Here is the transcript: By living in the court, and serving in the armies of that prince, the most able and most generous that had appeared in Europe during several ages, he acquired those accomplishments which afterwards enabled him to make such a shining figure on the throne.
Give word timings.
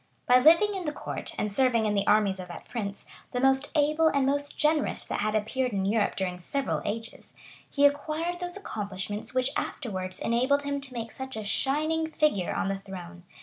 By 0.25 0.39
living 0.39 0.73
in 0.73 0.85
the 0.85 0.91
court, 0.91 1.35
and 1.37 1.53
serving 1.53 1.85
in 1.85 1.93
the 1.93 2.07
armies 2.07 2.39
of 2.39 2.47
that 2.47 2.67
prince, 2.67 3.05
the 3.33 3.39
most 3.39 3.69
able 3.75 4.07
and 4.07 4.25
most 4.25 4.57
generous 4.57 5.05
that 5.05 5.19
had 5.19 5.35
appeared 5.35 5.73
in 5.73 5.85
Europe 5.85 6.15
during 6.15 6.39
several 6.39 6.81
ages, 6.85 7.35
he 7.69 7.85
acquired 7.85 8.39
those 8.39 8.57
accomplishments 8.57 9.35
which 9.35 9.51
afterwards 9.55 10.19
enabled 10.19 10.63
him 10.63 10.81
to 10.81 10.93
make 10.93 11.11
such 11.11 11.37
a 11.37 11.45
shining 11.45 12.07
figure 12.09 12.51
on 12.51 12.67
the 12.69 12.79
throne. 12.79 13.25